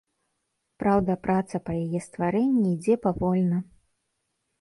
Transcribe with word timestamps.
Праўда, 0.83 1.15
праца 1.27 1.61
па 1.67 1.75
яе 1.83 1.99
стварэнні 2.05 2.71
ідзе 2.77 2.95
павольна. 3.05 3.61